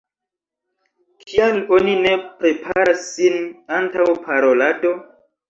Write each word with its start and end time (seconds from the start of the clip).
Kial 1.31 1.59
oni 1.79 1.93
ne 2.07 2.15
preparas 2.41 3.05
sin 3.11 3.39
antaŭ 3.83 4.09
parolado? 4.27 4.97